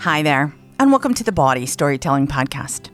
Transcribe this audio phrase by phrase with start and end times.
[0.00, 2.88] Hi there, and welcome to the Bawdy Storytelling Podcast.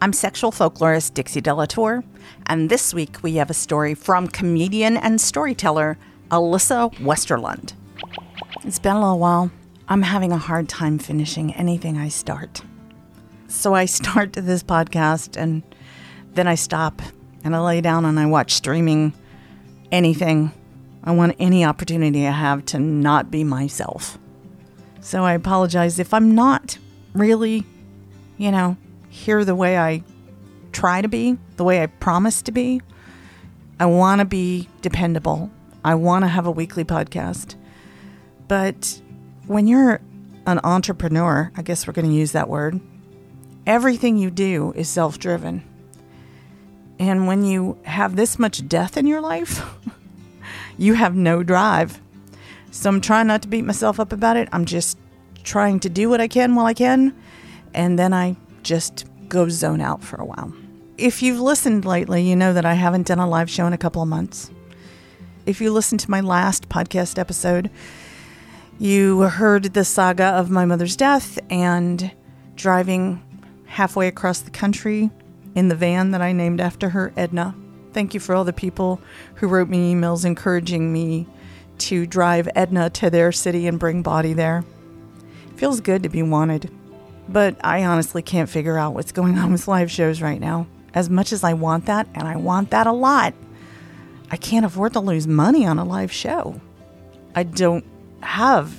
[0.00, 2.04] I'm sexual folklorist Dixie De La Tour,
[2.46, 5.98] and this week we have a story from comedian and storyteller
[6.30, 7.72] Alyssa Westerlund.
[8.62, 9.50] It's been a little while.
[9.88, 12.62] I'm having a hard time finishing anything I start.
[13.48, 15.64] So I start this podcast and
[16.34, 17.02] then I stop
[17.42, 19.14] and I lay down and I watch streaming
[19.90, 20.52] anything.
[21.02, 24.16] I want any opportunity I have to not be myself.
[25.02, 26.78] So I apologize if I'm not
[27.12, 27.64] really,
[28.38, 28.76] you know,
[29.08, 30.04] here the way I
[30.70, 32.80] try to be, the way I promise to be.
[33.80, 35.50] I want to be dependable.
[35.84, 37.56] I want to have a weekly podcast.
[38.46, 39.00] But
[39.48, 40.00] when you're
[40.46, 42.80] an entrepreneur, I guess we're going to use that word,
[43.66, 45.64] everything you do is self driven.
[47.00, 49.64] And when you have this much death in your life,
[50.78, 52.00] you have no drive.
[52.72, 54.48] So I'm trying not to beat myself up about it.
[54.50, 54.98] I'm just
[55.44, 57.14] trying to do what I can while I can.
[57.74, 60.54] And then I just go zone out for a while.
[60.96, 63.78] If you've listened lately, you know that I haven't done a live show in a
[63.78, 64.50] couple of months.
[65.44, 67.70] If you listened to my last podcast episode,
[68.78, 72.10] you heard the saga of my mother's death and
[72.56, 73.22] driving
[73.66, 75.10] halfway across the country
[75.54, 77.54] in the van that I named after her, Edna.
[77.92, 78.98] Thank you for all the people
[79.34, 81.26] who wrote me emails encouraging me
[81.82, 84.64] to drive Edna to their city and bring Bawdy there.
[85.56, 86.70] Feels good to be wanted.
[87.28, 90.66] But I honestly can't figure out what's going on with live shows right now.
[90.94, 93.34] As much as I want that, and I want that a lot,
[94.30, 96.60] I can't afford to lose money on a live show.
[97.34, 97.84] I don't
[98.20, 98.74] have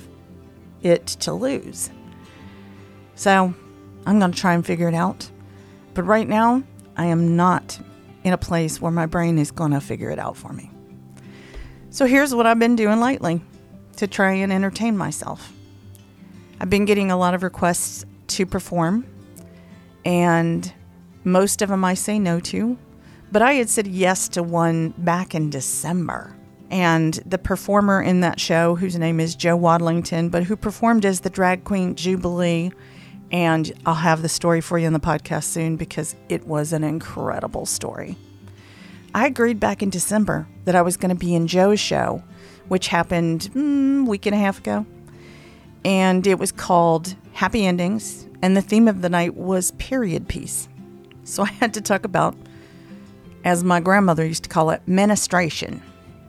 [0.82, 1.90] it to lose.
[3.16, 3.54] So
[4.06, 5.30] I'm going to try and figure it out.
[5.94, 6.62] But right now,
[6.96, 7.78] I am not
[8.22, 10.70] in a place where my brain is going to figure it out for me.
[11.94, 13.40] So here's what I've been doing lately
[13.98, 15.52] to try and entertain myself.
[16.60, 19.06] I've been getting a lot of requests to perform,
[20.04, 20.72] and
[21.22, 22.76] most of them I say no to.
[23.30, 26.36] But I had said yes to one back in December.
[26.68, 31.20] And the performer in that show, whose name is Joe Wadlington, but who performed as
[31.20, 32.72] the drag queen Jubilee,
[33.30, 36.82] and I'll have the story for you in the podcast soon because it was an
[36.82, 38.16] incredible story.
[39.14, 42.22] I agreed back in December that I was going to be in Joe's show,
[42.66, 44.84] which happened mm, week and a half ago.
[45.84, 50.68] And it was called Happy Endings, and the theme of the night was period piece.
[51.22, 52.34] So I had to talk about,
[53.44, 55.80] as my grandmother used to call it, menstruation.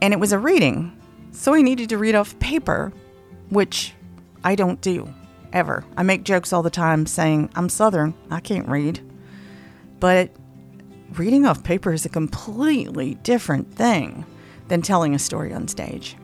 [0.01, 0.95] And it was a reading,
[1.31, 2.93] so I needed to read off paper,
[3.49, 3.93] which
[4.43, 5.11] I don't do
[5.53, 5.83] ever.
[5.97, 8.99] I make jokes all the time saying, I'm Southern, I can't read.
[9.99, 10.29] But
[11.19, 14.25] reading off paper is a completely different thing
[14.67, 16.15] than telling a story on stage.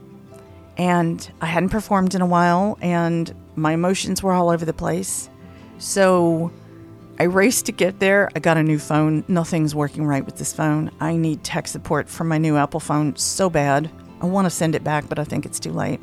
[0.77, 5.29] And I hadn't performed in a while, and my emotions were all over the place.
[5.77, 6.51] So
[7.19, 8.29] I raced to get there.
[8.35, 9.23] I got a new phone.
[9.27, 10.91] Nothing's working right with this phone.
[10.99, 13.91] I need tech support for my new Apple phone so bad.
[14.21, 15.99] I want to send it back, but I think it's too late.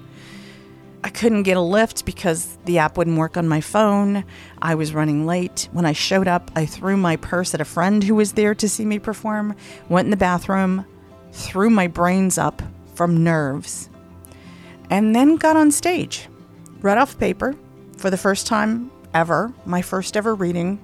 [1.05, 4.25] I couldn't get a lift because the app wouldn't work on my phone.
[4.61, 5.69] I was running late.
[5.73, 8.69] When I showed up, I threw my purse at a friend who was there to
[8.69, 9.55] see me perform,
[9.89, 10.85] went in the bathroom,
[11.33, 12.63] threw my brains up
[12.95, 13.89] from nerves,
[14.91, 16.29] and then got on stage.
[16.81, 17.55] Read off paper
[17.97, 20.81] for the first time ever, my first ever reading,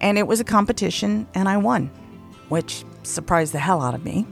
[0.00, 1.90] and it was a competition, and I won,
[2.48, 4.26] which surprised the hell out of me.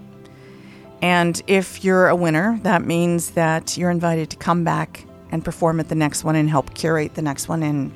[1.02, 5.80] And if you're a winner, that means that you're invited to come back and perform
[5.80, 7.62] at the next one and help curate the next one.
[7.62, 7.92] And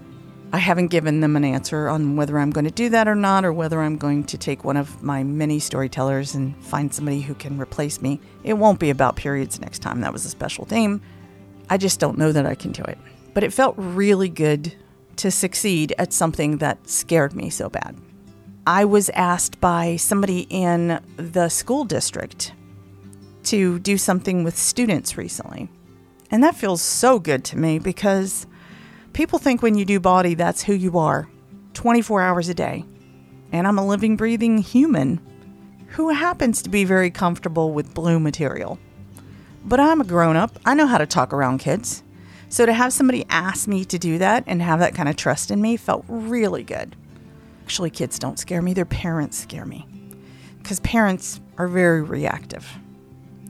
[0.53, 3.45] I haven't given them an answer on whether I'm going to do that or not,
[3.45, 7.35] or whether I'm going to take one of my many storytellers and find somebody who
[7.35, 8.21] can replace me.
[8.45, 10.03] It won't be about periods next time.
[10.03, 11.01] That was a special theme.
[11.71, 12.99] I just don't know that I can do it.
[13.33, 14.75] But it felt really good
[15.17, 17.97] to succeed at something that scared me so bad.
[18.67, 22.53] I was asked by somebody in the school district
[23.45, 25.69] to do something with students recently.
[26.33, 28.47] And that feels so good to me because
[29.13, 31.29] people think when you do Bawdy, that's who you are
[31.75, 32.87] 24 hours a day.
[33.53, 35.21] And I'm a living, breathing human
[35.89, 38.79] who happens to be very comfortable with blue material.
[39.63, 42.03] But I'm a grown up, I know how to talk around kids.
[42.49, 45.51] So to have somebody ask me to do that and have that kind of trust
[45.51, 46.97] in me felt really good.
[47.63, 49.87] Actually, kids don't scare me, their parents scare me.
[50.59, 52.67] Because parents are very reactive.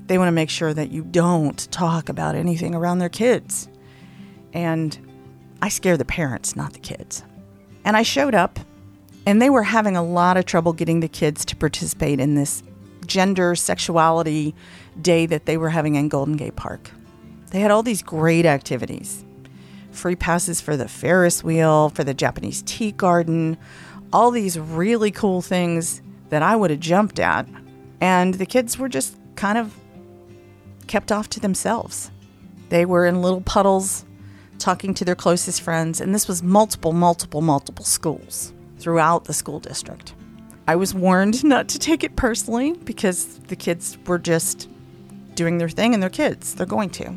[0.06, 3.68] They want to make sure that you don't talk about anything around their kids.
[4.52, 4.98] And
[5.62, 7.22] I scare the parents, not the kids.
[7.84, 8.58] And I showed up,
[9.26, 12.62] and they were having a lot of trouble getting the kids to participate in this
[13.06, 14.54] gender sexuality
[15.00, 16.90] day that they were having in Golden Gate Park.
[17.50, 19.24] They had all these great activities
[19.90, 23.58] free passes for the Ferris wheel, for the Japanese tea garden,
[24.10, 26.00] all these really cool things
[26.30, 27.46] that I would have jumped at.
[28.00, 29.78] And the kids were just kind of
[30.92, 32.10] kept off to themselves.
[32.68, 34.04] They were in little puddles
[34.58, 39.58] talking to their closest friends, and this was multiple, multiple, multiple schools throughout the school
[39.58, 40.14] district.
[40.68, 44.68] I was warned not to take it personally because the kids were just
[45.34, 46.54] doing their thing and they're kids.
[46.54, 47.16] They're going to.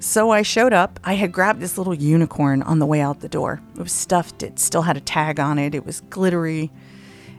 [0.00, 0.98] So I showed up.
[1.04, 3.62] I had grabbed this little unicorn on the way out the door.
[3.76, 6.72] It was stuffed, it still had a tag on it, it was glittery.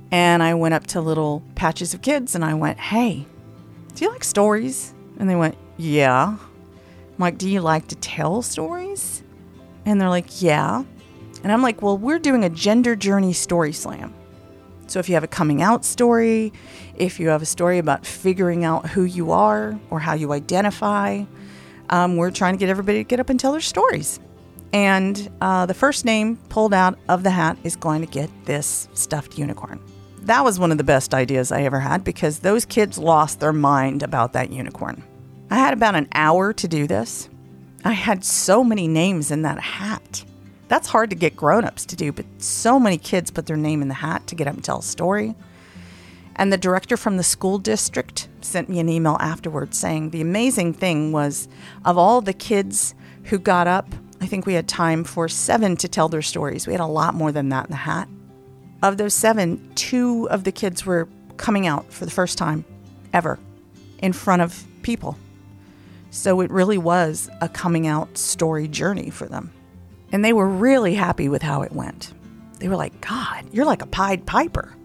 [0.09, 3.25] And I went up to little patches of kids and I went, Hey,
[3.93, 4.92] do you like stories?
[5.19, 6.37] And they went, Yeah.
[6.37, 9.23] I'm like, Do you like to tell stories?
[9.85, 10.83] And they're like, Yeah.
[11.43, 14.13] And I'm like, Well, we're doing a gender journey story slam.
[14.87, 16.53] So if you have a coming out story,
[16.95, 21.23] if you have a story about figuring out who you are or how you identify,
[21.89, 24.19] um, we're trying to get everybody to get up and tell their stories.
[24.73, 28.87] And uh, the first name pulled out of the hat is going to get this
[28.93, 29.79] stuffed unicorn.
[30.23, 33.51] That was one of the best ideas I ever had because those kids lost their
[33.51, 35.03] mind about that unicorn.
[35.49, 37.29] I had about an hour to do this.
[37.83, 40.23] I had so many names in that hat.
[40.69, 43.89] That's hard to get grown-ups to do, but so many kids put their name in
[43.89, 45.35] the hat to get up and tell a story.
[46.37, 50.73] And the director from the school district sent me an email afterwards saying the amazing
[50.73, 51.49] thing was
[51.83, 55.89] of all the kids who got up, I think we had time for seven to
[55.89, 56.65] tell their stories.
[56.65, 58.07] We had a lot more than that in the hat.
[58.83, 61.07] Of those seven, two of the kids were
[61.37, 62.65] coming out for the first time
[63.13, 63.39] ever
[63.99, 65.17] in front of people.
[66.11, 69.53] So it really was a coming out story journey for them.
[70.11, 72.13] And they were really happy with how it went.
[72.59, 74.75] They were like, God, you're like a Pied Piper.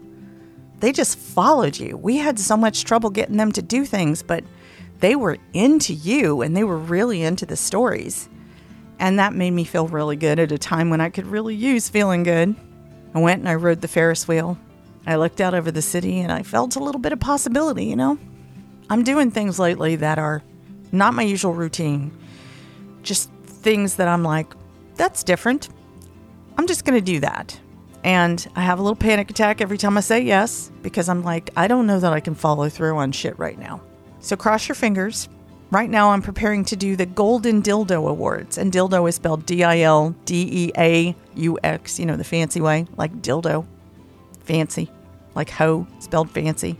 [0.79, 1.97] They just followed you.
[1.97, 4.45] We had so much trouble getting them to do things, but
[5.01, 8.29] they were into you and they were really into the stories.
[8.97, 11.89] And that made me feel really good at a time when I could really use
[11.89, 12.55] feeling good.
[13.13, 14.57] I went and I rode the Ferris wheel.
[15.05, 17.95] I looked out over the city and I felt a little bit of possibility, you
[17.95, 18.17] know?
[18.89, 20.43] I'm doing things lately that are
[20.91, 22.11] not my usual routine.
[23.03, 24.53] Just things that I'm like,
[24.95, 25.69] that's different.
[26.57, 27.59] I'm just going to do that.
[28.03, 31.49] And I have a little panic attack every time I say yes because I'm like,
[31.55, 33.81] I don't know that I can follow through on shit right now.
[34.19, 35.29] So cross your fingers.
[35.71, 39.63] Right now, I'm preparing to do the Golden Dildeaux Awards, and dildo is spelled D
[39.63, 43.67] I L D E A U X, you know, the fancy way, like dildo.
[44.39, 44.89] Fancy,
[45.35, 46.75] like hoe, spelled fancy.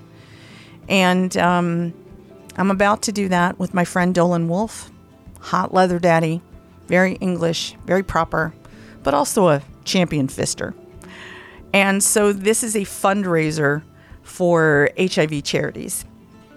[0.87, 1.93] And um,
[2.57, 4.89] I'm about to do that with my friend Dolan Wolf,
[5.39, 6.41] hot leather daddy,
[6.87, 8.55] very English, very proper,
[9.03, 10.73] but also a champion fister.
[11.75, 13.83] And so this is a fundraiser
[14.23, 16.05] for HIV charities.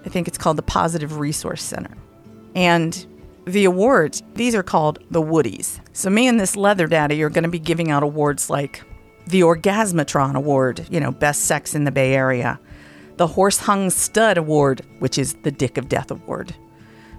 [0.03, 1.95] I think it's called the Positive Resource Center.
[2.55, 3.05] And
[3.45, 5.79] the awards, these are called the Woodies.
[5.93, 8.83] So me and this leather daddy are going to be giving out awards like
[9.27, 12.59] the Orgasmatron Award, you know, best sex in the Bay Area.
[13.17, 16.55] The Horse Hung Stud Award, which is the Dick of Death Award.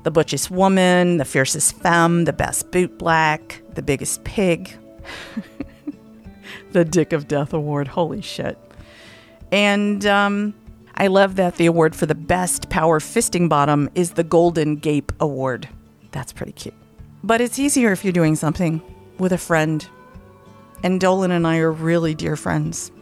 [0.03, 4.77] The Butchest Woman, the Fiercest Femme, the Best Boot Black, the Biggest Pig.
[6.73, 7.89] the Dick of Death Award.
[7.89, 8.59] Holy shit.
[9.51, 10.55] And um,
[10.97, 15.13] I love that the award for the best power fisting bottom is the Golden Gape
[15.19, 15.69] Award.
[16.13, 16.75] That's pretty cute.
[17.25, 18.81] But it's easier if you're doing something
[19.19, 19.87] with a friend.
[20.85, 22.93] And Dolan and I are really dear friends.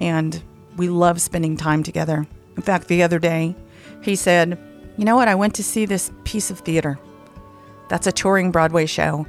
[0.00, 0.40] And
[0.76, 2.26] we love spending time together.
[2.56, 3.56] In fact, the other day,
[4.02, 4.58] he said,
[4.96, 5.28] You know what?
[5.28, 6.98] I went to see this piece of theater.
[7.88, 9.26] That's a touring Broadway show.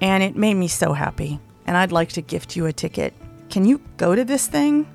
[0.00, 1.40] And it made me so happy.
[1.66, 3.12] And I'd like to gift you a ticket.
[3.50, 4.88] Can you go to this thing?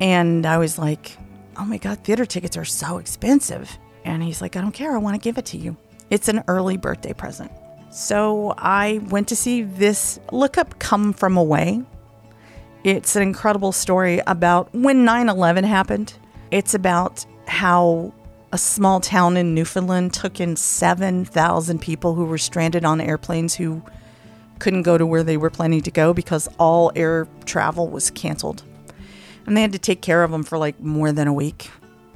[0.00, 1.16] And I was like,
[1.58, 3.78] Oh my God, theater tickets are so expensive.
[4.04, 4.94] And he's like, I don't care.
[4.94, 5.76] I want to give it to you.
[6.08, 7.50] It's an early birthday present.
[7.90, 11.82] So I went to see this look up Come From Away.
[12.84, 16.14] It's an incredible story about when 9 11 happened.
[16.50, 18.14] It's about how
[18.52, 23.82] a small town in Newfoundland took in 7,000 people who were stranded on airplanes who
[24.58, 28.62] couldn't go to where they were planning to go because all air travel was canceled.
[29.48, 31.70] And they had to take care of them for like more than a week.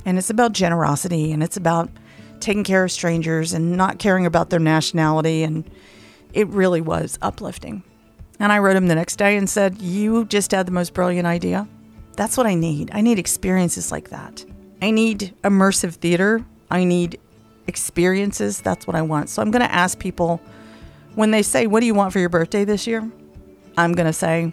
[0.05, 1.89] And it's about generosity and it's about
[2.41, 5.43] taking care of strangers and not caring about their nationality.
[5.43, 5.65] And
[6.35, 7.85] it really was uplifting.
[8.39, 11.27] And I wrote him the next day and said, You just had the most brilliant
[11.27, 11.67] idea.
[12.17, 12.91] That's what I need.
[12.93, 14.45] I need experiences like that.
[14.83, 16.45] I need immersive theater.
[16.71, 17.19] I need
[17.67, 18.61] experiences.
[18.61, 19.31] That's what I want.
[19.31, 20.39] So I'm going to ask people
[21.15, 23.11] when they say, What do you want for your birthday this year?
[23.79, 24.53] I'm going to say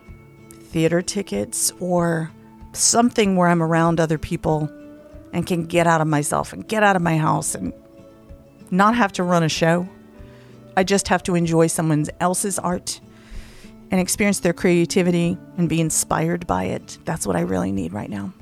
[0.61, 2.31] theater tickets or
[2.73, 4.69] something where I'm around other people
[5.33, 7.73] and can get out of myself and get out of my house and
[8.71, 9.87] not have to run a show.
[10.75, 13.01] I just have to enjoy someone else's art
[13.91, 16.97] and experience their creativity and be inspired by it.
[17.05, 18.33] That's what I really need right now.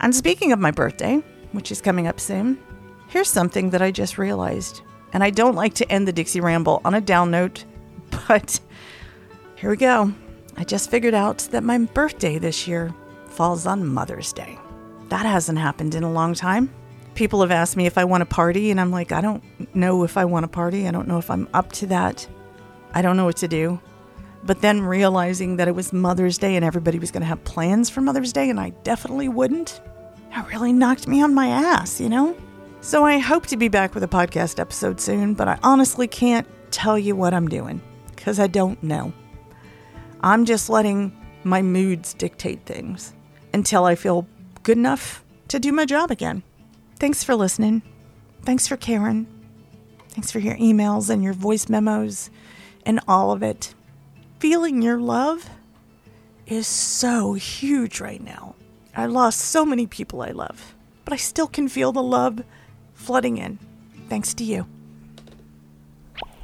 [0.00, 1.22] And speaking of my birthday,
[1.52, 2.58] which is coming up soon,
[3.08, 4.80] here's something that I just realized.
[5.12, 7.64] And I don't like to end the Dixie Ramble on a down note,
[8.28, 8.60] but
[9.56, 10.12] here we go.
[10.56, 12.94] I just figured out that my birthday this year
[13.40, 14.58] falls on Mother's Day.
[15.08, 16.70] That hasn't happened in a long time.
[17.14, 19.42] People have asked me if I want a party, and I'm like, I don't
[19.74, 20.86] know if I want a party.
[20.86, 22.28] I don't know if I'm up to that.
[22.92, 23.80] I don't know what to do.
[24.44, 27.88] But then realizing that it was Mother's Day and everybody was going to have plans
[27.88, 29.80] for Mother's Day, and I definitely wouldn't,
[30.34, 32.36] that really knocked me on my ass, you know?
[32.82, 36.46] So I hope to be back with a podcast episode soon, but I honestly can't
[36.70, 37.80] tell you what I'm doing
[38.14, 39.14] because I don't know.
[40.20, 43.14] I'm just letting my moods dictate things
[43.52, 44.26] until I feel
[44.62, 46.42] good enough to do my job again.
[46.98, 47.82] Thanks for listening.
[48.44, 49.26] Thanks for caring.
[50.10, 52.30] Thanks for your emails and your voice memos
[52.84, 53.74] and all of it.
[54.38, 55.48] Feeling your love
[56.46, 58.54] is so huge right now.
[58.96, 62.42] I lost so many people I love, but I still can feel the love
[62.94, 63.58] flooding in
[64.10, 64.66] thanks to you.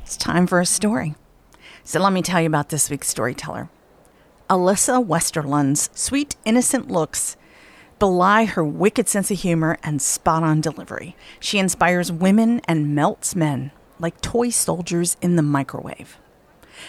[0.03, 1.17] It's time for a story.
[1.85, 3.69] So let me tell you about this week's storyteller.
[4.49, 7.37] Alyssa Westerlund's sweet, innocent looks
[7.99, 11.17] belie her wicked sense of humor and spot on delivery.
[11.41, 16.19] She inspires women and melts men like toy soldiers in the microwave.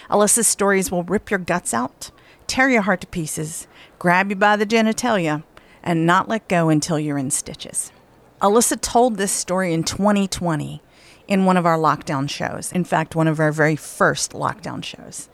[0.07, 2.11] Alyssa's stories will rip your guts out,
[2.45, 5.43] tear your heart to pieces, grab you by the genitalia,
[5.81, 7.91] and not let go until you're in stitches.
[8.39, 10.83] Alyssa told this story in 2020
[11.27, 12.71] in one of our lockdown shows.
[12.71, 15.27] In fact, one of our very first lockdown shows.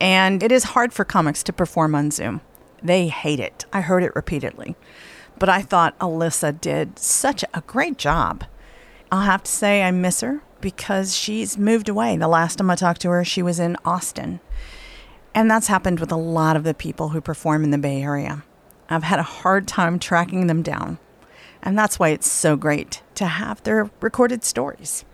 [0.00, 2.40] And it is hard for comics to perform on Zoom.
[2.82, 3.64] They hate it.
[3.72, 4.76] I heard it repeatedly.
[5.38, 8.44] But I thought Alyssa did such a great job.
[9.10, 12.16] I'll have to say I miss her because she's moved away.
[12.16, 14.40] The last time I talked to her, she was in Austin.
[15.34, 18.44] And that's happened with a lot of the people who perform in the Bay Area.
[18.88, 20.98] I've had a hard time tracking them down.
[21.62, 25.04] And that's why it's so great to have their recorded stories.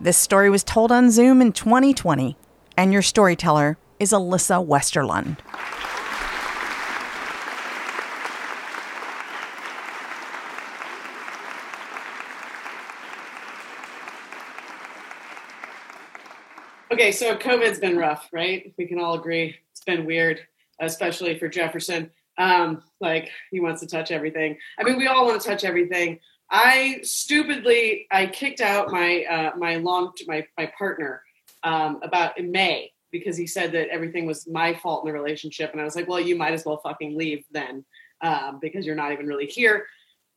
[0.00, 2.36] This story was told on Zoom in 2020,
[2.76, 5.38] and your storyteller is Alyssa Westerlund.
[16.92, 18.72] Okay, so COVID's been rough, right?
[18.78, 20.40] We can all agree it's been weird,
[20.80, 22.10] especially for Jefferson.
[22.38, 24.56] Um, like he wants to touch everything.
[24.78, 26.20] I mean, we all want to touch everything.
[26.50, 31.22] I stupidly I kicked out my uh, my long my my partner
[31.64, 35.72] um, about in May because he said that everything was my fault in the relationship,
[35.72, 37.84] and I was like, well, you might as well fucking leave then
[38.20, 39.86] um, because you're not even really here.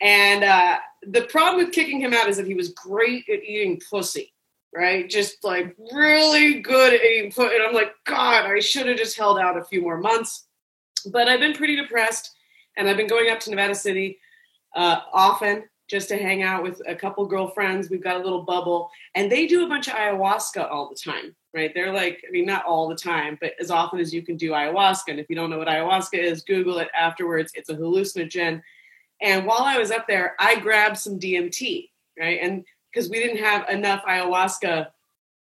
[0.01, 3.81] And uh, the problem with kicking him out is that he was great at eating
[3.89, 4.33] pussy
[4.73, 5.09] right?
[5.09, 7.53] Just like really good at eating foot.
[7.53, 10.47] And I'm like, God, I should have just held out a few more months.
[11.11, 12.35] But I've been pretty depressed,
[12.77, 14.19] and I've been going up to Nevada City
[14.75, 17.89] uh, often just to hang out with a couple girlfriends.
[17.89, 21.35] We've got a little bubble, and they do a bunch of ayahuasca all the time,
[21.53, 21.71] right?
[21.73, 24.51] They're like, I mean, not all the time, but as often as you can do
[24.51, 25.07] ayahuasca.
[25.07, 27.51] And if you don't know what ayahuasca is, Google it afterwards.
[27.55, 28.61] It's a hallucinogen.
[29.21, 32.39] And while I was up there, I grabbed some DMT, right?
[32.41, 34.87] And because we didn't have enough ayahuasca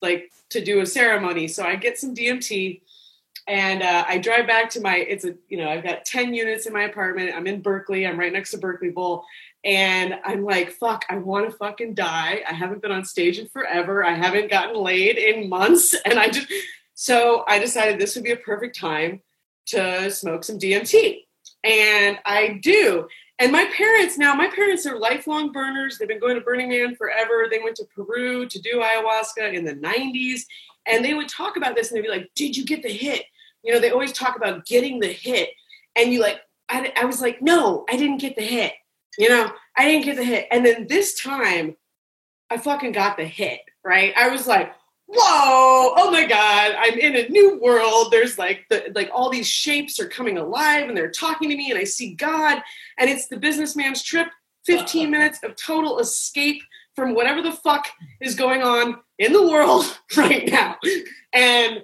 [0.02, 1.48] like to do a ceremony.
[1.48, 2.82] So I get some DMT
[3.48, 6.66] and uh, I drive back to my it's a you know I've got 10 units
[6.66, 7.34] in my apartment.
[7.34, 8.06] I'm in Berkeley.
[8.06, 9.24] I'm right next to Berkeley Bowl.
[9.64, 12.42] And I'm like, fuck, I want to fucking die.
[12.48, 14.04] I haven't been on stage in forever.
[14.04, 15.96] I haven't gotten laid in months.
[16.06, 16.48] And I just
[16.94, 19.22] so I decided this would be a perfect time
[19.68, 21.20] to smoke some DMT.
[21.64, 23.08] And I do.
[23.40, 25.98] And my parents now, my parents are lifelong burners.
[25.98, 27.48] They've been going to Burning Man forever.
[27.50, 30.42] They went to Peru to do ayahuasca in the 90s.
[30.88, 33.26] And they would talk about this and they'd be like, Did you get the hit?
[33.64, 35.50] You know, they always talk about getting the hit.
[35.96, 38.74] And you like, I, I was like, No, I didn't get the hit.
[39.18, 40.48] You know, I didn't get the hit.
[40.52, 41.76] And then this time,
[42.50, 44.14] I fucking got the hit, right?
[44.16, 44.74] I was like,
[45.08, 48.12] whoa, oh my God, I'm in a new world.
[48.12, 51.72] There's like the like all these shapes are coming alive and they're talking to me,
[51.72, 52.62] and I see God,
[52.98, 54.28] and it's the businessman's trip,
[54.66, 56.62] 15 minutes of total escape
[56.96, 57.88] from whatever the fuck
[58.22, 59.86] is going on in the world
[60.18, 60.78] right now.
[61.32, 61.84] And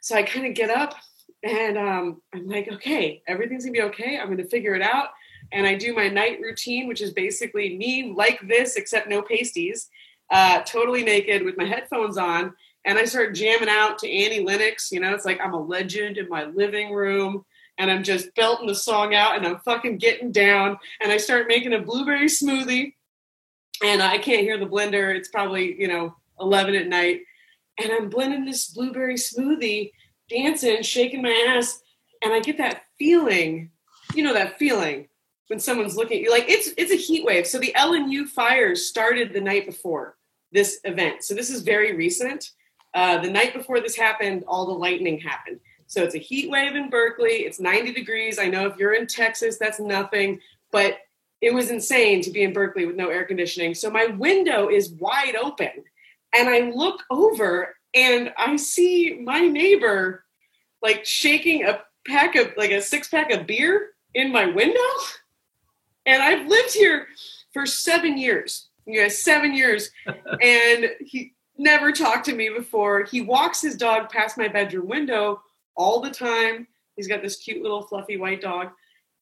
[0.00, 0.94] so I kind of get up
[1.42, 4.18] and um, I'm like, okay, everything's gonna be okay.
[4.18, 5.10] I'm gonna figure it out.
[5.52, 9.88] And I do my night routine, which is basically me like this, except no pasties,
[10.30, 12.54] uh, totally naked with my headphones on.
[12.84, 14.90] And I start jamming out to Annie Lennox.
[14.90, 17.44] You know, it's like I'm a legend in my living room.
[17.78, 20.78] And I'm just belting the song out and I'm fucking getting down.
[21.00, 22.94] And I start making a blueberry smoothie.
[23.84, 25.14] And I can't hear the blender.
[25.14, 27.20] It's probably, you know, 11 at night.
[27.82, 29.92] And I'm blending this blueberry smoothie,
[30.28, 31.80] dancing, shaking my ass.
[32.22, 33.70] And I get that feeling,
[34.14, 35.08] you know, that feeling
[35.52, 37.46] when someone's looking at you like it's it's a heat wave.
[37.46, 40.16] So the LNU fires started the night before
[40.50, 41.24] this event.
[41.24, 42.52] So this is very recent.
[42.94, 45.60] Uh, the night before this happened, all the lightning happened.
[45.88, 47.40] So it's a heat wave in Berkeley.
[47.40, 48.38] It's 90 degrees.
[48.38, 50.40] I know if you're in Texas, that's nothing,
[50.70, 51.00] but
[51.42, 53.74] it was insane to be in Berkeley with no air conditioning.
[53.74, 55.84] So my window is wide open,
[56.34, 60.24] and I look over and I see my neighbor
[60.80, 64.80] like shaking a pack of like a six pack of beer in my window.
[66.06, 67.06] And I've lived here
[67.52, 68.68] for seven years.
[68.86, 69.90] You guys, seven years.
[70.40, 73.04] and he never talked to me before.
[73.04, 75.42] He walks his dog past my bedroom window
[75.76, 76.66] all the time.
[76.96, 78.70] He's got this cute little fluffy white dog.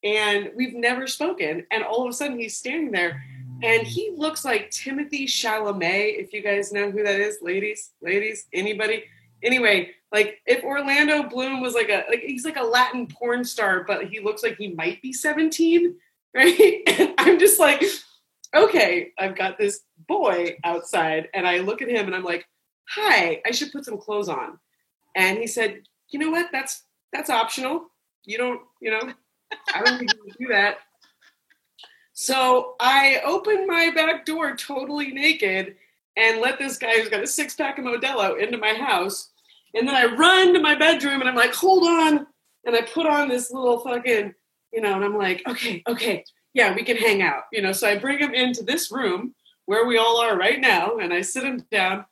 [0.03, 1.67] And we've never spoken.
[1.71, 3.23] And all of a sudden he's standing there
[3.63, 8.47] and he looks like Timothée Chalamet, if you guys know who that is, ladies, ladies,
[8.53, 9.05] anybody.
[9.43, 13.85] Anyway, like if Orlando Bloom was like a like he's like a Latin porn star,
[13.85, 15.95] but he looks like he might be 17,
[16.35, 16.83] right?
[16.87, 17.83] And I'm just like,
[18.55, 22.47] okay, I've got this boy outside, and I look at him and I'm like,
[22.89, 24.59] hi, I should put some clothes on.
[25.17, 26.49] And he said, you know what?
[26.53, 27.87] That's that's optional.
[28.25, 29.13] You don't, you know,
[29.75, 30.79] I don't think you do that.
[32.13, 35.77] So I open my back door totally naked
[36.17, 39.31] and let this guy who's got a six pack of Modelo into my house.
[39.75, 42.27] And then I run to my bedroom and I'm like, hold on.
[42.67, 44.35] And I put on this little fucking,
[44.73, 47.45] you know, and I'm like, okay, okay, yeah, we can hang out.
[47.53, 49.35] You know, so I bring him into this room
[49.67, 52.05] where we all are right now and I sit him down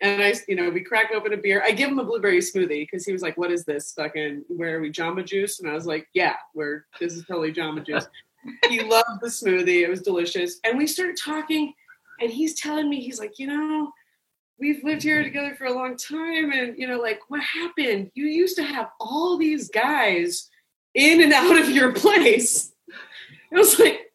[0.00, 1.62] and I, you know, we crack open a beer.
[1.64, 4.76] I give him a blueberry smoothie because he was like, what is this fucking, where
[4.76, 5.60] are we, Jamba Juice?
[5.60, 8.06] And I was like, yeah, we're, this is totally Jamba Juice
[8.68, 9.84] he loved the smoothie.
[9.84, 10.58] It was delicious.
[10.64, 11.74] And we start talking,
[12.20, 13.92] and he's telling me, he's like, you know,
[14.58, 16.52] we've lived here together for a long time.
[16.52, 18.10] And, you know, like, what happened?
[18.14, 20.48] You used to have all these guys
[20.94, 22.72] in and out of your place.
[23.50, 24.12] It was like,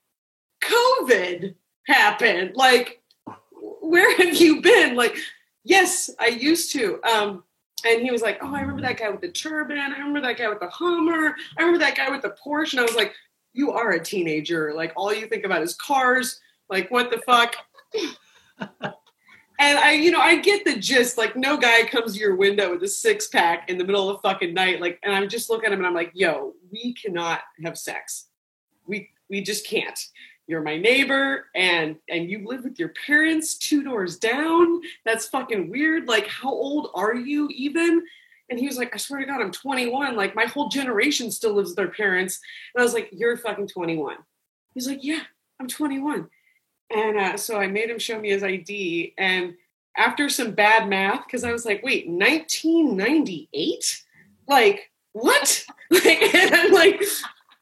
[0.63, 2.55] COVID happened.
[2.55, 3.01] Like,
[3.81, 4.95] where have you been?
[4.95, 5.17] Like,
[5.63, 7.01] yes, I used to.
[7.03, 7.43] Um,
[7.85, 9.77] and he was like, Oh, I remember that guy with the turban.
[9.77, 11.35] I remember that guy with the Hummer.
[11.57, 12.73] I remember that guy with the Porsche.
[12.73, 13.13] And I was like,
[13.53, 14.73] you are a teenager.
[14.73, 16.39] Like all you think about is cars.
[16.69, 17.55] Like what the fuck?
[19.60, 21.17] and I, you know, I get the gist.
[21.17, 24.22] Like no guy comes to your window with a six pack in the middle of
[24.22, 24.82] the fucking night.
[24.82, 28.28] Like, and I'm just looking at him and I'm like, yo, we cannot have sex.
[28.86, 30.00] We we just can't.
[30.48, 34.82] You're my neighbor and and you live with your parents two doors down.
[35.06, 36.08] That's fucking weird.
[36.08, 38.04] Like, how old are you even?
[38.50, 40.15] And he was like, I swear to God, I'm 21.
[40.15, 42.39] Like my whole generation still lives with their parents.
[42.74, 44.17] And I was like, You're fucking 21.
[44.74, 45.22] He's like, Yeah,
[45.60, 46.30] I'm 21.
[46.89, 49.13] And uh, so I made him show me his ID.
[49.17, 49.56] And
[49.95, 54.04] after some bad math, because I was like, Wait, 1998?
[54.47, 55.65] Like what?
[55.91, 57.04] and I'm like,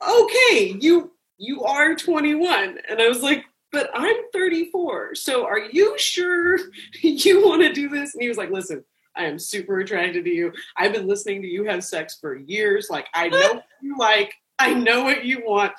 [0.07, 2.79] Okay, you you are 21.
[2.89, 5.15] And I was like, but I'm 34.
[5.15, 6.57] So are you sure
[7.01, 8.13] you want to do this?
[8.13, 8.83] And he was like, listen,
[9.15, 10.53] I am super attracted to you.
[10.77, 12.87] I've been listening to you have sex for years.
[12.89, 15.73] Like, I know you like, I know what you want.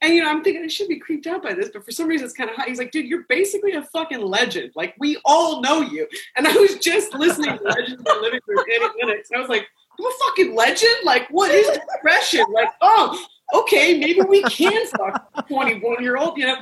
[0.00, 2.06] And, you know, I'm thinking I should be creeped out by this, but for some
[2.06, 2.68] reason it's kind of hot.
[2.68, 4.72] He's like, dude, you're basically a fucking legend.
[4.76, 6.06] Like, we all know you.
[6.36, 9.30] And I was just listening to Legends of the Living for Annie Lennox.
[9.30, 9.66] And I was like,
[9.98, 10.94] I'm a fucking legend?
[11.04, 12.44] Like, what is depression?
[12.52, 16.60] Like, oh, okay, maybe we can fuck a 21 year old, you know?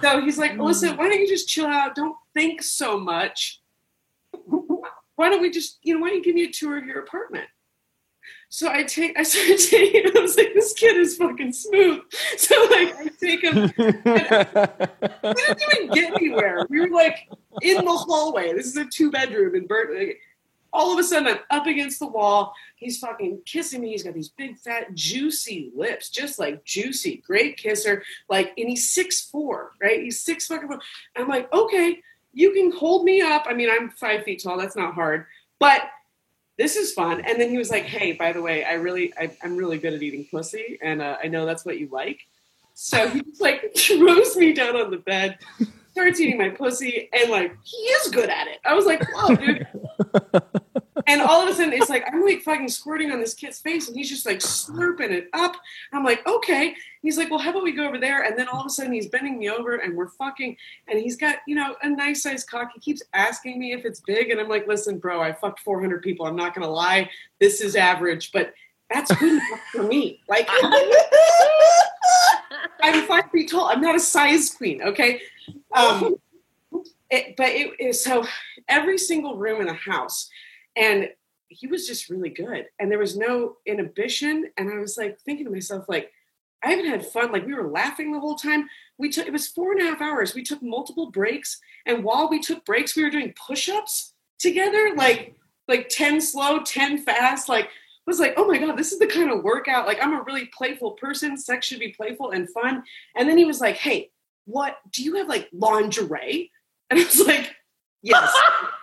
[0.00, 0.64] So he's like, mm.
[0.64, 1.96] listen, why don't you just chill out?
[1.96, 3.60] Don't think so much
[5.16, 7.00] why don't we just, you know, why don't you give me a tour of your
[7.00, 7.46] apartment?
[8.52, 10.14] So I take, I started taking.
[10.14, 12.02] I was like, this kid is fucking smooth.
[12.36, 13.72] So like, I take him.
[13.76, 16.66] We didn't even get anywhere.
[16.68, 17.30] We were like
[17.62, 18.52] in the hallway.
[18.52, 20.12] This is a two bedroom in Burton.
[20.70, 22.52] All of a sudden, I'm up against the wall.
[22.76, 23.92] He's fucking kissing me.
[23.92, 28.02] He's got these big, fat, juicy lips, just like juicy, great kisser.
[28.28, 30.02] Like, and he's six four, right?
[30.02, 30.80] He's six fucking four.
[31.16, 32.02] I'm like, okay,
[32.34, 33.44] you can hold me up.
[33.46, 34.58] I mean, I'm five feet tall.
[34.58, 35.24] That's not hard,
[35.58, 35.80] but
[36.62, 37.20] this is fun.
[37.22, 39.94] And then he was like, hey, by the way, I really, I, I'm really good
[39.94, 42.20] at eating pussy, and uh, I know that's what you like.
[42.74, 45.38] So he just like throws me down on the bed,
[45.90, 48.60] starts eating my pussy, and like he is good at it.
[48.64, 49.66] I was like, whoa, dude.
[51.12, 53.86] And all of a sudden, it's like I'm like fucking squirting on this kid's face,
[53.86, 55.56] and he's just like slurping it up.
[55.92, 56.74] I'm like, okay.
[57.02, 58.22] He's like, well, how about we go over there?
[58.22, 60.56] And then all of a sudden, he's bending me over, and we're fucking.
[60.88, 62.70] And he's got, you know, a nice sized cock.
[62.72, 66.02] He keeps asking me if it's big, and I'm like, listen, bro, I fucked 400
[66.02, 66.24] people.
[66.24, 68.54] I'm not gonna lie, this is average, but
[68.90, 70.22] that's good enough for me.
[70.30, 70.48] Like,
[72.82, 73.66] I'm five feet tall.
[73.66, 75.20] I'm not a size queen, okay?
[75.72, 76.16] Um,
[77.10, 78.24] it, but it is so
[78.68, 80.30] every single room in a house,
[80.76, 81.08] and
[81.48, 84.50] he was just really good, and there was no inhibition.
[84.56, 86.10] And I was like thinking to myself, like,
[86.64, 87.32] I haven't had fun.
[87.32, 88.68] Like we were laughing the whole time.
[88.98, 90.34] We took it was four and a half hours.
[90.34, 95.34] We took multiple breaks, and while we took breaks, we were doing push-ups together, like
[95.68, 97.68] like ten slow, ten fast, like
[98.06, 99.86] was like, oh my God, this is the kind of workout.
[99.86, 101.36] Like, I'm a really playful person.
[101.36, 102.82] Sex should be playful and fun.
[103.16, 104.10] And then he was like, hey,
[104.44, 106.50] what do you have like lingerie?
[106.90, 107.54] And I was like,
[108.02, 108.36] yes,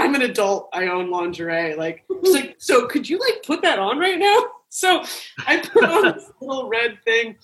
[0.00, 0.70] I'm an adult.
[0.72, 1.76] I own lingerie.
[1.76, 4.42] Like, he's like, so could you like put that on right now?
[4.72, 5.02] So
[5.48, 7.34] I put on this little red thing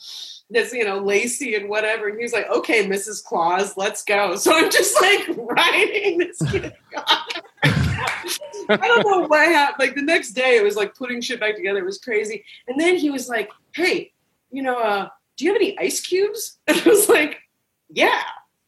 [0.48, 2.06] that's, you know, lacy and whatever.
[2.06, 3.24] And he was like, okay, Mrs.
[3.24, 4.36] Claus, let's go.
[4.38, 6.72] So I'm just like riding this kid.
[6.94, 9.80] I don't know what happened.
[9.80, 11.80] Like the next day, it was like putting shit back together.
[11.80, 12.44] It was crazy.
[12.68, 14.12] And then he was like, "Hey,
[14.52, 17.38] you know, uh, do you have any ice cubes?" And I was like,
[17.90, 18.22] "Yeah,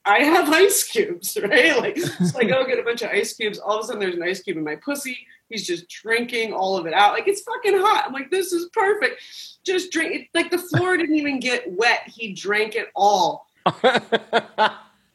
[0.09, 3.59] I have ice cubes, right?" Like, so I go get a bunch of ice cubes.
[3.59, 5.19] All of a sudden, there's an ice cube in my pussy.
[5.49, 7.13] He's just drinking all of it out.
[7.13, 8.05] Like it's fucking hot.
[8.07, 9.23] I'm like, this is perfect.
[9.65, 10.15] Just drink.
[10.15, 12.03] It, like the floor didn't even get wet.
[12.07, 13.47] He drank it all.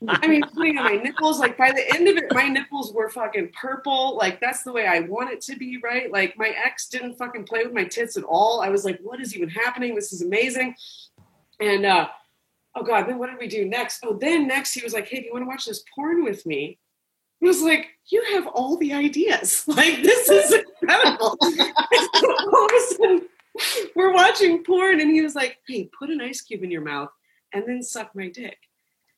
[0.08, 1.40] I mean, putting on my nipples.
[1.40, 4.18] Like by the end of it, my nipples were fucking purple.
[4.18, 6.12] Like that's the way I want it to be, right?
[6.12, 8.62] Like my ex didn't fucking play with my tits at all.
[8.62, 9.96] I was like, what is even happening?
[9.96, 10.76] This is amazing.
[11.60, 12.10] And uh,
[12.76, 14.04] oh god, then what did we do next?
[14.04, 16.46] Oh, then next he was like, hey, do you want to watch this porn with
[16.46, 16.80] me?
[17.42, 19.66] I was like, you have all the ideas.
[19.68, 21.38] Like this is incredible.
[21.42, 23.22] all of a sudden,
[23.96, 27.10] we're watching porn, and he was like, hey, put an ice cube in your mouth
[27.54, 28.58] and then suck my dick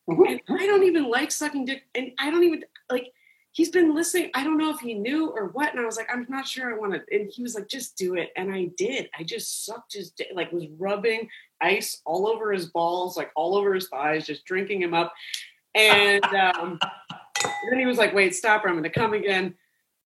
[0.10, 0.24] mm-hmm.
[0.24, 3.12] and I don't even like sucking dick, and I don't even like.
[3.52, 4.32] He's been listening.
[4.34, 6.70] I don't know if he knew or what, and I was like, I'm not sure
[6.70, 7.02] I want to.
[7.10, 9.10] And he was like, just do it, and I did.
[9.18, 11.30] I just sucked his dick, like was rubbing
[11.62, 15.14] ice all over his balls, like all over his thighs, just drinking him up.
[15.74, 16.80] And um,
[17.70, 19.56] then he was like, wait, stop, or I'm going to come again.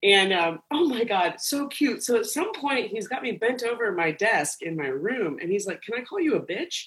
[0.02, 2.02] And um, oh my God, so cute.
[2.02, 5.50] So at some point, he's got me bent over my desk in my room, and
[5.50, 6.86] he's like, "Can I call you a bitch?"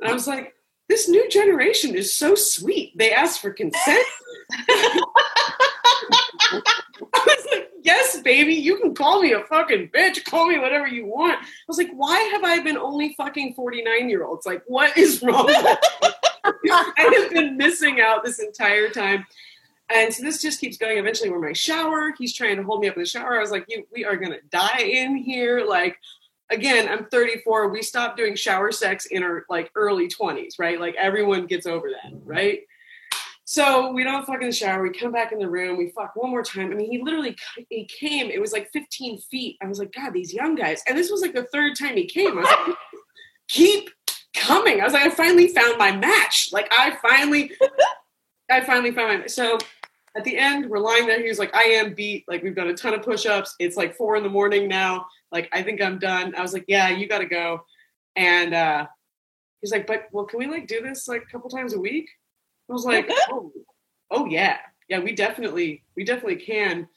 [0.00, 0.52] And I was like,
[0.88, 2.98] "This new generation is so sweet.
[2.98, 4.04] They ask for consent."
[7.90, 10.24] I was like, "Yes, baby, you can call me a fucking bitch.
[10.24, 13.82] Call me whatever you want." I was like, "Why have I been only fucking forty
[13.82, 14.46] nine year olds?
[14.46, 15.78] Like, what is wrong?" with?
[16.72, 19.26] I have been missing out this entire time.
[19.92, 20.98] And so this just keeps going.
[20.98, 22.14] Eventually, we're in my shower.
[22.16, 23.36] He's trying to hold me up in the shower.
[23.36, 25.98] I was like, "You, we are gonna die in here." Like,
[26.50, 27.68] again, I'm 34.
[27.68, 30.78] We stopped doing shower sex in our like early 20s, right?
[30.80, 32.60] Like everyone gets over that, right?
[33.50, 34.80] So we don't fuck in the shower.
[34.80, 35.76] We come back in the room.
[35.76, 36.70] We fuck one more time.
[36.70, 37.34] I mean, he literally
[37.68, 38.30] he came.
[38.30, 39.56] It was like 15 feet.
[39.60, 40.84] I was like, God, these young guys.
[40.86, 42.38] And this was like the third time he came.
[42.38, 42.76] I was like,
[43.48, 43.90] keep
[44.36, 44.80] coming.
[44.80, 46.50] I was like, I finally found my match.
[46.52, 47.50] Like I finally,
[48.48, 49.26] I finally found my.
[49.26, 49.58] So
[50.16, 51.20] at the end, we're lying there.
[51.20, 52.26] He was like, I am beat.
[52.28, 53.56] Like we've done a ton of push-ups.
[53.58, 55.06] It's like four in the morning now.
[55.32, 56.36] Like I think I'm done.
[56.36, 57.64] I was like, yeah, you got to go.
[58.14, 58.86] And uh,
[59.60, 62.08] he's like, but well, can we like do this like a couple times a week?
[62.70, 63.52] I was like, oh,
[64.10, 66.88] oh yeah, yeah, we definitely, we definitely can.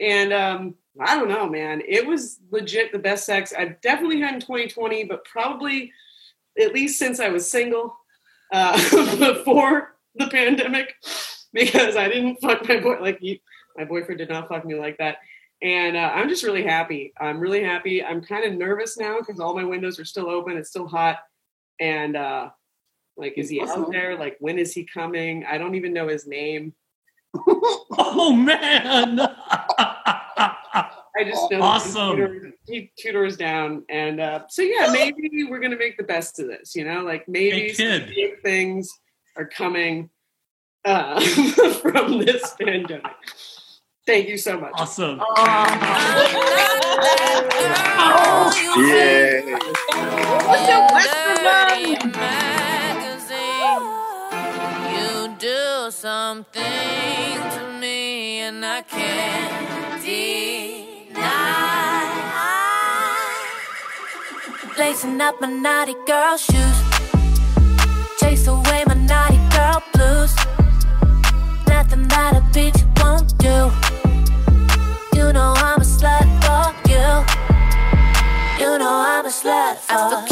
[0.00, 1.82] And um, I don't know, man.
[1.86, 5.92] It was legit the best sex I've definitely had in 2020, but probably
[6.58, 7.96] at least since I was single
[8.52, 8.76] uh,
[9.18, 10.94] before the pandemic,
[11.52, 13.38] because I didn't fuck my boy like you,
[13.76, 15.18] my boyfriend did not fuck me like that.
[15.60, 17.12] And uh, I'm just really happy.
[17.20, 18.04] I'm really happy.
[18.04, 20.56] I'm kind of nervous now because all my windows are still open.
[20.56, 21.18] It's still hot.
[21.80, 22.50] And uh,
[23.18, 24.16] like, is he out there?
[24.16, 25.44] Like, when is he coming?
[25.44, 26.72] I don't even know his name.
[28.00, 29.18] Oh man!
[31.18, 32.10] I just know Awesome.
[32.10, 36.04] the computer he two doors down, and uh, so yeah, maybe we're gonna make the
[36.04, 36.76] best of this.
[36.76, 38.88] You know, like maybe Hey, big things
[39.36, 40.10] are coming
[40.84, 41.20] uh,
[41.82, 43.12] from this pandemic.
[44.06, 44.72] Thank you so much.
[44.74, 45.20] Awesome.
[51.76, 52.57] You
[56.00, 61.18] something to me and I can't deny.
[64.78, 66.78] Lacing up my naughty girl shoes,
[68.20, 70.36] chase away my naughty girl blues.
[71.66, 73.58] Nothing that a bitch won't do.
[75.18, 77.08] You know I'm a slut for you.
[78.62, 80.27] You know I'm a slut for I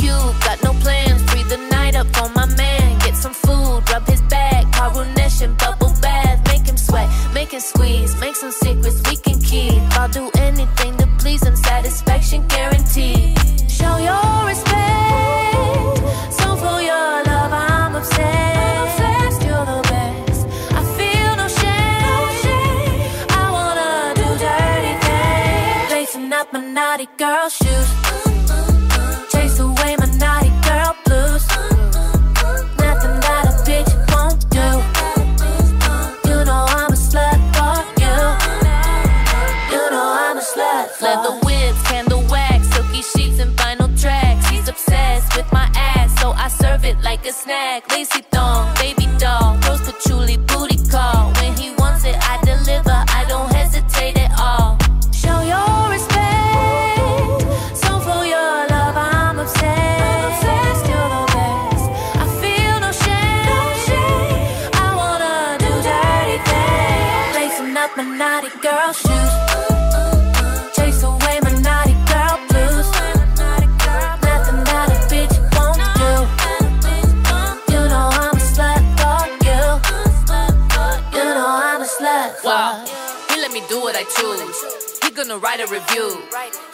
[85.37, 86.16] Gonna write a review.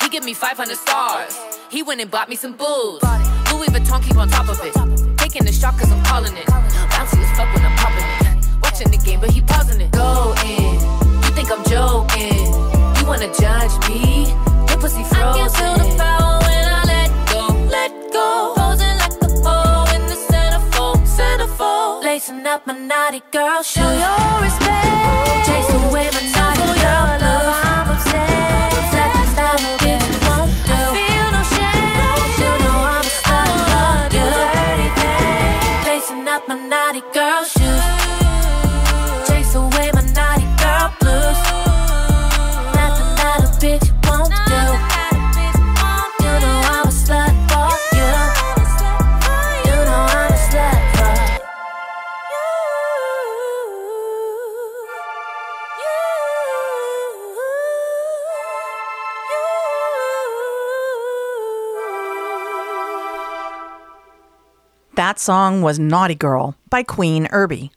[0.03, 1.37] He give me 500 stars.
[1.69, 3.03] He went and bought me some booze.
[3.51, 4.73] Louis Vuitton keep on top of it.
[5.19, 6.47] Taking the shot cause I'm calling it.
[6.47, 8.47] Bouncy as fuck when I'm popping it.
[8.63, 9.91] Watching the game, but he pausing it.
[9.91, 10.75] Go in.
[10.75, 12.55] You think I'm joking?
[13.01, 14.31] You wanna judge me?
[14.71, 15.27] Your pussy frozen.
[15.27, 17.43] I can feel the power when I let go.
[17.67, 18.55] Let go.
[18.55, 21.03] Posing like a pole in the centerfold.
[21.03, 22.05] Centerfold.
[22.05, 23.83] Lacing up my naughty girl shoes.
[23.83, 25.47] Show your respect.
[25.51, 26.52] Chase away my naughty
[36.43, 37.62] up my naughty girl shoes.
[65.13, 67.71] That song was Naughty Girl by Queen Herby.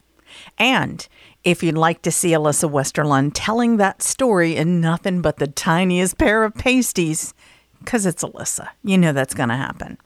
[0.58, 1.06] And
[1.44, 6.18] if you'd like to see Alyssa Westerlund telling that story in nothing but the tiniest
[6.18, 7.34] pair of pasties,
[7.80, 9.98] because it's Alyssa, you know that's going to happen.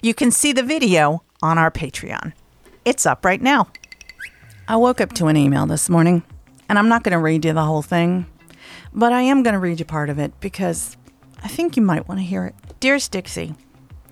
[0.00, 2.32] You can see the video on our Patreon.
[2.86, 3.68] It's up right now.
[4.66, 6.22] I woke up to an email this morning,
[6.70, 8.24] and I'm not going to read you the whole thing,
[8.94, 10.96] but I am going to read you part of it because
[11.42, 12.54] I think you might want to hear it.
[12.80, 13.56] Dearest Dixie,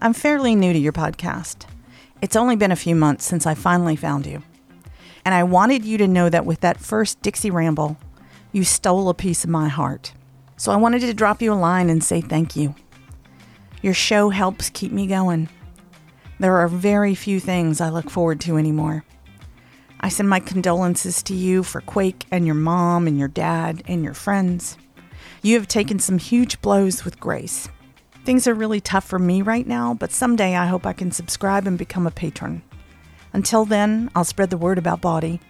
[0.02, 1.64] I'm fairly new to your podcast.
[2.22, 4.42] It's only been a few months since I finally found you.
[5.24, 7.96] And I wanted you to know that with that first Dixie Ramble,
[8.52, 10.12] you stole a piece of my heart.
[10.56, 12.74] So I wanted to drop you a line and say thank you.
[13.82, 15.48] Your show helps keep me going.
[16.38, 19.04] There are very few things I look forward to anymore.
[20.00, 24.04] I send my condolences to you for Quake and your mom and your dad and
[24.04, 24.78] your friends.
[25.42, 27.68] You have taken some huge blows with grace.
[28.26, 31.64] Things are really tough for me right now, but someday I hope I can subscribe
[31.64, 32.60] and become a patron.
[33.32, 35.40] Until then, I'll spread the word about Bawdy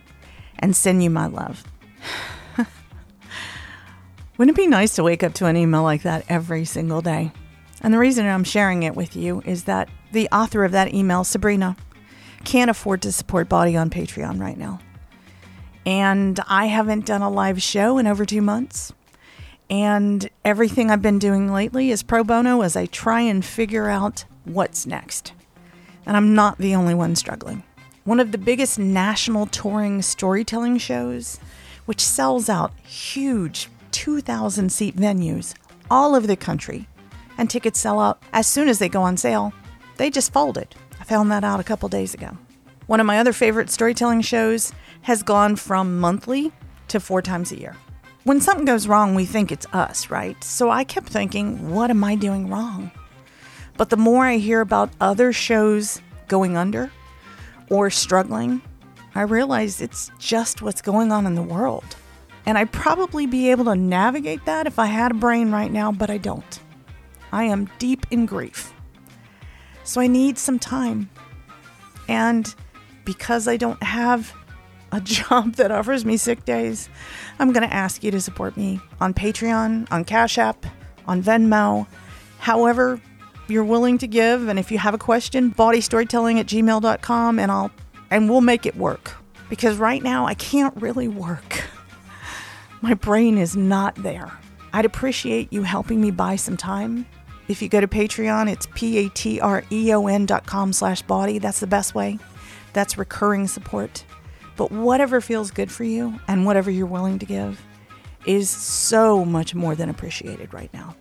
[0.59, 1.65] and send you my love.
[4.37, 7.33] Wouldn't it be nice to wake up to an email like that every single day?
[7.81, 11.25] And the reason I'm sharing it with you is that the author of that email,
[11.25, 11.79] Sabrina,
[12.45, 14.81] can't afford to support Bawdy on Patreon right now.
[15.87, 18.93] And I haven't done a live show in over two months.
[19.69, 24.25] And everything I've been doing lately is pro bono as I try and figure out
[24.45, 25.33] what's next.
[26.05, 27.65] And I'm not the only one struggling.
[28.05, 31.41] One of the biggest national touring storytelling shows,
[31.87, 35.55] which sells out huge 2,000 seat venues
[35.91, 36.87] all over the country,
[37.37, 39.53] and tickets sell out as soon as they go on sale.
[39.97, 40.77] They just folded.
[41.01, 42.39] I found that out a couple days ago.
[42.87, 46.53] One of my other favorite storytelling shows has gone from monthly
[46.89, 47.77] to four times a year.
[48.27, 50.43] When something goes wrong, we think it's us, right?
[50.43, 52.91] So I kept thinking, what am I doing wrong?
[53.77, 56.91] But the more I hear about other shows going under
[57.71, 58.63] or struggling,
[59.15, 61.85] I realize it's just what's going on in the world.
[62.47, 65.93] And I'd probably be able to navigate that if I had a brain right now,
[65.93, 66.59] but I don't.
[67.31, 68.73] I am deep in grief.
[69.85, 71.11] So I need some time.
[72.09, 72.53] And
[73.05, 74.35] because I don't have
[74.91, 76.89] a job that offers me sick days,
[77.39, 80.65] I'm going to ask you to support me on Patreon, on Cash App,
[81.07, 81.87] on Venmo,
[82.39, 83.01] however
[83.49, 84.49] you're willing to give.
[84.49, 87.71] And if you have a question, bawdystorytelling at gmail.com and I'll
[88.11, 89.13] and we'll make it work.
[89.49, 91.65] Because right now I can't really work.
[92.81, 94.33] My brain is not there.
[94.73, 97.07] I'd appreciate you helping me buy some time.
[97.49, 101.39] If you go to Patreon, it's P-A-T-R-E-O-N dot com slash Bawdy.
[101.39, 102.19] That's the best way.
[102.73, 104.05] That's recurring support.
[104.57, 107.61] But whatever feels good for you and whatever you're willing to give
[108.25, 110.97] is so much more than appreciated right now.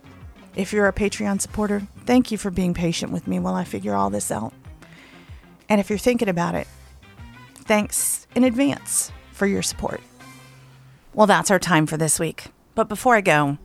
[0.54, 3.94] If you're a Patreon supporter, thank you for being patient with me while I figure
[3.94, 4.52] all this out.
[5.68, 6.66] And if you're thinking about it,
[7.54, 10.00] thanks in advance for your support.
[11.14, 12.44] Well, that's our time for this week.
[12.74, 13.58] But before I go,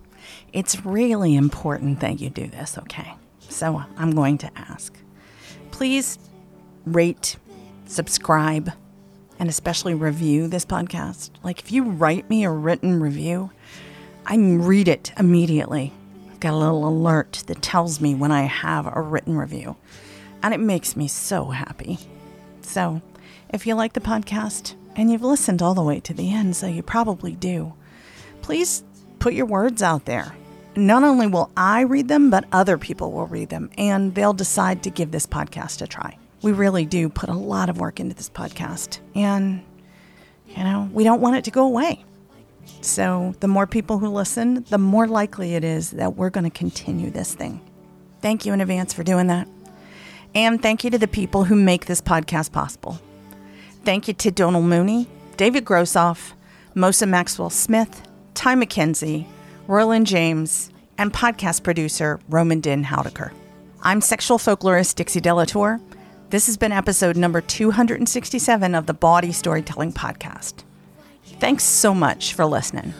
[0.54, 3.14] it's really important that you do this, okay?
[3.40, 4.98] So I'm going to ask.
[5.72, 6.18] Please
[6.86, 7.38] rate,
[7.86, 8.72] subscribe,
[9.42, 11.32] and especially review this podcast.
[11.44, 13.50] Like if you write me a written review,
[14.24, 15.92] I read it immediately.
[16.30, 19.78] I've got a little alert that tells me when I have a written review,
[20.44, 21.98] and it makes me so happy.
[22.62, 23.02] So,
[23.50, 26.68] if you like the podcast and you've listened all the way to the end, so
[26.68, 27.74] you probably do,
[28.44, 28.84] please
[29.18, 30.36] put your words out there.
[30.76, 34.84] Not only will I read them, but other people will read them and they'll decide
[34.84, 36.16] to give this podcast a try.
[36.42, 39.64] We really do put a lot of work into this podcast, and
[40.48, 42.04] you know, we don't want it to go away.
[42.82, 46.50] So, the more people who listen, the more likely it is that we're going to
[46.50, 47.62] continue this thing.
[48.22, 49.48] Thank you in advance for doing that.
[50.34, 53.00] And thank you to the people who make this podcast possible.
[53.84, 56.34] Thank you to Donald Mooney, David Grossoff,
[56.76, 59.26] Mosa Maxwell Smith, Ty McKenzie,
[59.68, 63.32] Roland James, and podcast producer Roman Din Houdeker.
[63.82, 65.82] I'm sexual folklorist Dixie De La Tour.
[66.32, 70.64] This has been episode number 267 of the Bawdy Storytelling Podcast.
[71.42, 72.94] Thanks so much for listening.